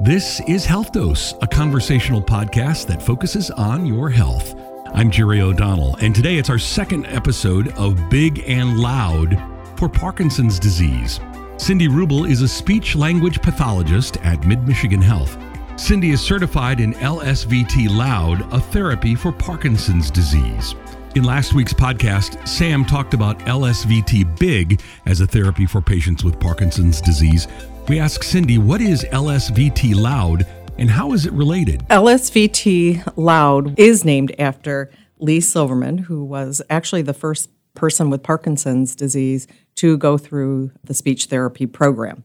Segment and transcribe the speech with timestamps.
[0.00, 4.56] This is Health Dose, a conversational podcast that focuses on your health.
[4.94, 9.40] I'm Jerry O'Donnell, and today it's our second episode of Big and Loud
[9.76, 11.20] for Parkinson's disease.
[11.56, 15.38] Cindy Rubel is a speech language pathologist at Mid Michigan Health.
[15.76, 20.74] Cindy is certified in LSVT Loud, a therapy for Parkinson's disease.
[21.14, 26.40] In last week's podcast, Sam talked about LSVT Big as a therapy for patients with
[26.40, 27.46] Parkinson's disease.
[27.88, 30.46] We asked Cindy, what is LSVT Loud
[30.78, 31.80] and how is it related?
[31.88, 38.94] LSVT Loud is named after Lee Silverman, who was actually the first person with Parkinson's
[38.94, 42.22] disease to go through the speech therapy program.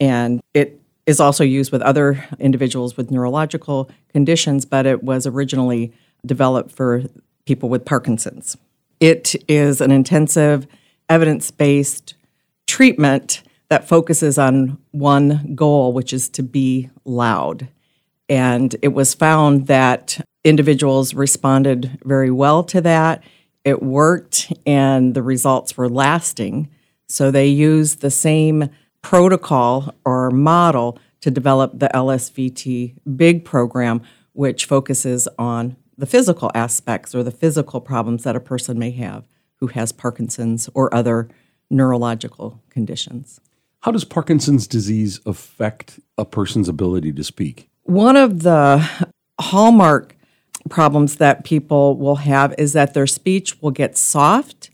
[0.00, 5.94] And it is also used with other individuals with neurological conditions, but it was originally
[6.26, 7.04] developed for
[7.46, 8.56] people with Parkinson's.
[9.00, 10.66] It is an intensive,
[11.08, 12.14] evidence based
[12.66, 17.68] treatment that focuses on one goal, which is to be loud.
[18.28, 23.22] And it was found that individuals responded very well to that.
[23.64, 26.68] It worked, and the results were lasting.
[27.08, 28.70] So they used the same
[29.02, 37.14] protocol or model to develop the LSVT Big program, which focuses on the physical aspects
[37.14, 39.24] or the physical problems that a person may have
[39.56, 41.28] who has Parkinson's or other
[41.70, 43.40] neurological conditions.
[43.80, 47.70] How does Parkinson's disease affect a person's ability to speak?
[47.84, 48.86] One of the
[49.40, 50.16] hallmark
[50.68, 54.70] problems that people will have is that their speech will get soft,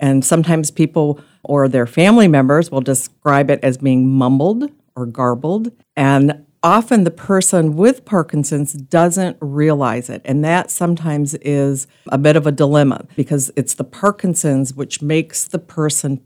[0.00, 5.70] and sometimes people or their family members will describe it as being mumbled or garbled.
[5.94, 10.22] And often the person with Parkinson's doesn't realize it.
[10.24, 15.44] And that sometimes is a bit of a dilemma because it's the Parkinson's which makes
[15.44, 16.22] the person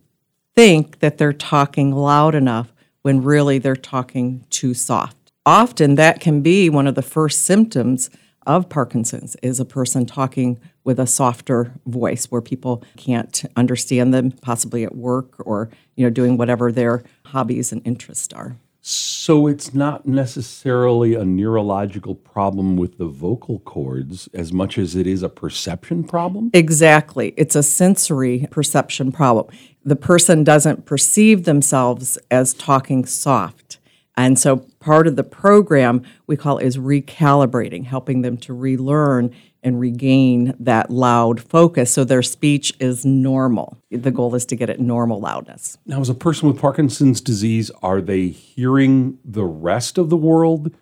[0.55, 2.73] think that they're talking loud enough
[3.03, 5.17] when really they're talking too soft.
[5.45, 8.11] Often that can be one of the first symptoms
[8.47, 14.33] of Parkinson's is a person talking with a softer voice where people can't understand them
[14.33, 18.57] possibly at work or you know doing whatever their hobbies and interests are.
[18.85, 25.07] So it's not necessarily a neurological problem with the vocal cords as much as it
[25.07, 26.51] is a perception problem?
[26.53, 27.33] Exactly.
[27.37, 29.55] It's a sensory perception problem.
[29.85, 33.79] The person doesn't perceive themselves as talking soft.
[34.17, 39.33] And so part of the program we call is recalibrating, helping them to relearn
[39.63, 43.79] and regain that loud focus so their speech is normal.
[43.91, 45.79] The goal is to get it normal loudness.
[45.87, 50.75] Now, as a person with Parkinson's disease, are they hearing the rest of the world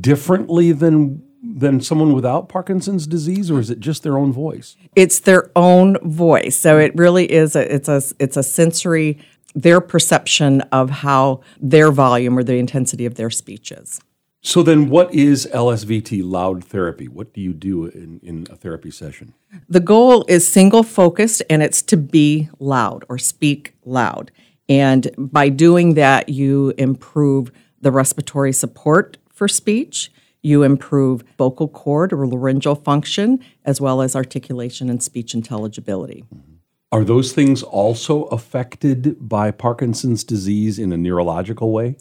[0.00, 4.76] differently than than someone without Parkinson's disease, or is it just their own voice?
[4.96, 6.58] It's their own voice.
[6.58, 7.54] So it really is.
[7.54, 9.18] A, it's a it's a sensory
[9.54, 14.00] their perception of how their volume or the intensity of their speech is.
[14.40, 17.08] So then, what is LSVT loud therapy?
[17.08, 19.34] What do you do in, in a therapy session?
[19.68, 24.30] The goal is single focused, and it's to be loud or speak loud.
[24.68, 27.50] And by doing that, you improve
[27.80, 30.12] the respiratory support for speech.
[30.42, 36.24] You improve vocal cord or laryngeal function, as well as articulation and speech intelligibility.
[36.32, 36.54] Mm-hmm.
[36.90, 41.96] Are those things also affected by Parkinson's disease in a neurological way?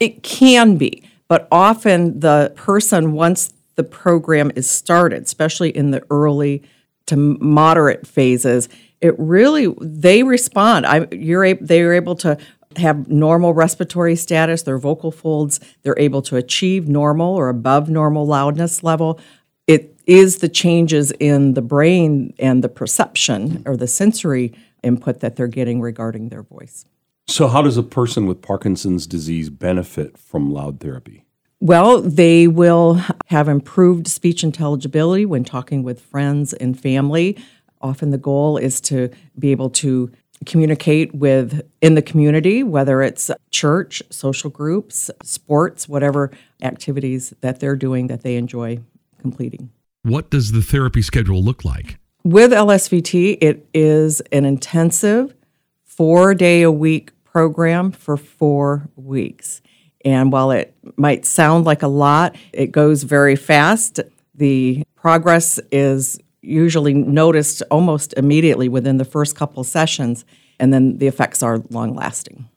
[0.00, 1.02] It can be.
[1.28, 6.62] But often the person, once the program is started, especially in the early
[7.06, 8.68] to moderate phases,
[9.00, 10.86] it really they respond.
[10.86, 12.38] I, you're they're able to
[12.76, 18.26] have normal respiratory status, their vocal folds, they're able to achieve normal or above normal
[18.26, 19.20] loudness level.
[19.66, 25.36] It is the changes in the brain and the perception or the sensory input that
[25.36, 26.84] they're getting regarding their voice.
[27.30, 31.26] So, how does a person with Parkinson's disease benefit from loud therapy?
[31.60, 37.36] Well, they will have improved speech intelligibility when talking with friends and family.
[37.82, 40.10] Often the goal is to be able to
[40.46, 46.30] communicate with in the community, whether it's church, social groups, sports, whatever
[46.62, 48.78] activities that they're doing that they enjoy
[49.20, 49.70] completing.
[50.02, 51.98] What does the therapy schedule look like?
[52.24, 55.34] With LSVT, it is an intensive
[55.84, 59.62] four day a week program for four weeks.
[60.04, 64.00] And while it might sound like a lot, it goes very fast.
[64.34, 70.24] The progress is usually noticed almost immediately within the first couple sessions,
[70.58, 72.48] and then the effects are long lasting.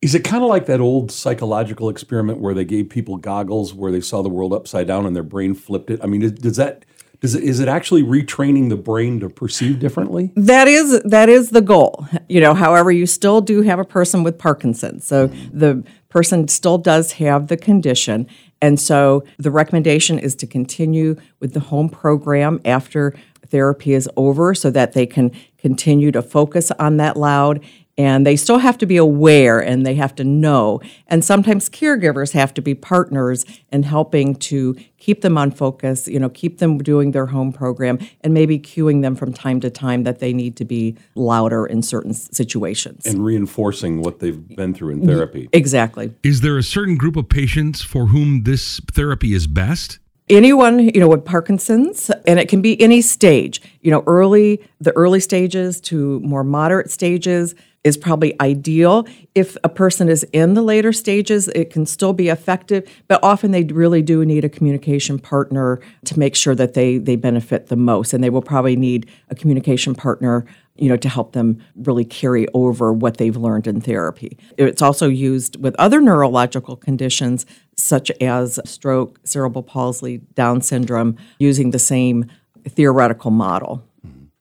[0.00, 3.92] Is it kind of like that old psychological experiment where they gave people goggles where
[3.92, 6.00] they saw the world upside down and their brain flipped it?
[6.02, 6.86] I mean, does that
[7.22, 10.32] Is it, is it actually retraining the brain to perceive differently?
[10.36, 12.06] That is that is the goal.
[12.28, 16.78] You know, however, you still do have a person with Parkinson's, so the person still
[16.78, 18.26] does have the condition,
[18.62, 23.14] and so the recommendation is to continue with the home program after
[23.46, 27.62] therapy is over, so that they can continue to focus on that loud
[27.98, 30.80] and they still have to be aware and they have to know.
[31.06, 36.18] And sometimes caregivers have to be partners in helping to keep them on focus, you
[36.18, 40.04] know, keep them doing their home program and maybe cueing them from time to time
[40.04, 43.06] that they need to be louder in certain situations.
[43.06, 45.48] And reinforcing what they've been through in therapy.
[45.52, 46.14] Exactly.
[46.22, 49.98] Is there a certain group of patients for whom this therapy is best?
[50.30, 54.92] anyone you know with parkinson's and it can be any stage you know early the
[54.92, 59.06] early stages to more moderate stages is probably ideal.
[59.34, 63.52] If a person is in the later stages, it can still be effective, but often
[63.52, 67.76] they really do need a communication partner to make sure that they they benefit the
[67.76, 70.44] most and they will probably need a communication partner
[70.76, 74.36] you know to help them really carry over what they've learned in therapy.
[74.58, 77.46] It's also used with other neurological conditions
[77.76, 82.26] such as stroke, cerebral palsy, down syndrome using the same
[82.68, 83.82] theoretical model.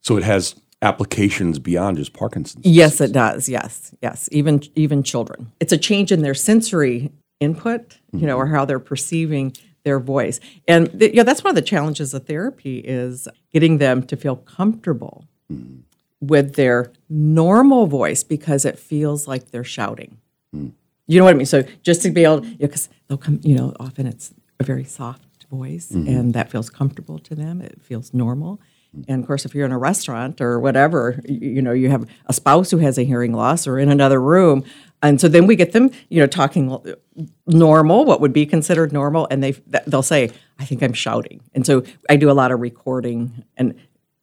[0.02, 2.66] So it has applications beyond just Parkinson's.
[2.66, 3.50] Yes, it does.
[3.50, 4.30] Yes, yes.
[4.32, 5.52] Even even children.
[5.60, 9.54] It's a change in their sensory input, you know, or how they're perceiving
[9.84, 10.40] their voice.
[10.68, 14.36] And th- yeah, that's one of the challenges of therapy is getting them to feel
[14.36, 15.82] comfortable mm.
[16.20, 20.18] with their normal voice because it feels like they're shouting.
[20.54, 20.74] Mm.
[21.08, 21.46] You know what I mean?
[21.46, 24.64] So just to be able, because you know, they'll come, you know, often it's a
[24.64, 26.08] very soft voice mm-hmm.
[26.08, 27.62] and that feels comfortable to them.
[27.62, 28.62] It feels normal.
[29.08, 32.10] And of course, if you're in a restaurant or whatever, you, you, know, you have
[32.26, 34.64] a spouse who has a hearing loss or in another room.
[35.02, 36.78] And so then we get them, you know, talking
[37.48, 39.52] normal, what would be considered normal, and they
[39.88, 43.76] they'll say, "I think I'm shouting." And so I do a lot of recording and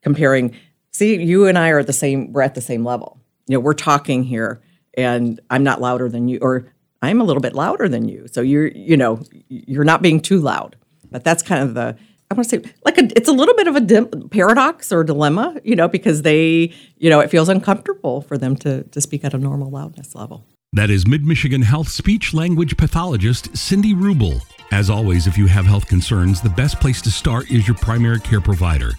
[0.02, 0.54] comparing.
[0.90, 2.32] See, you and I are at the same.
[2.32, 3.18] We're at the same level.
[3.46, 4.60] You know, we're talking here,
[4.94, 8.26] and I'm not louder than you, or I'm a little bit louder than you.
[8.30, 10.76] So you're, you know, you're not being too loud.
[11.10, 11.96] But that's kind of the
[12.30, 15.04] I want to say like a, it's a little bit of a dim, paradox or
[15.04, 19.24] dilemma, you know, because they, you know, it feels uncomfortable for them to to speak
[19.24, 20.44] at a normal loudness level.
[20.72, 24.42] That is Mid Michigan Health speech language pathologist Cindy Rubel.
[24.72, 28.20] As always, if you have health concerns, the best place to start is your primary
[28.20, 28.90] care provider.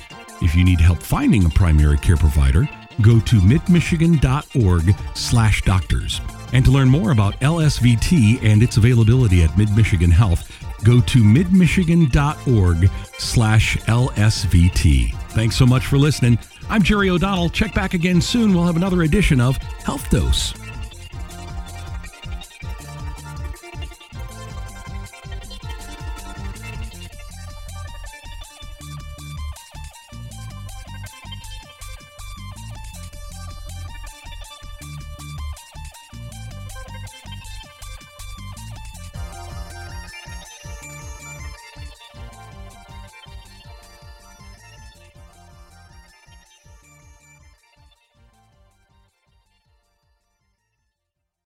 [0.41, 2.67] If you need help finding a primary care provider,
[3.01, 6.21] go to midmichigan.org slash doctors.
[6.53, 10.49] And to learn more about LSVT and its availability at Mid Michigan Health,
[10.83, 15.13] go to midmichigan.org slash LSVT.
[15.29, 16.37] Thanks so much for listening.
[16.69, 17.49] I'm Jerry O'Donnell.
[17.49, 18.53] Check back again soon.
[18.53, 20.53] We'll have another edition of Health Dose.